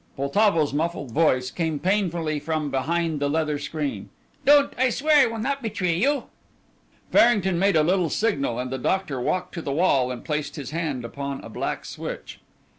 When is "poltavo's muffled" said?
0.17-1.11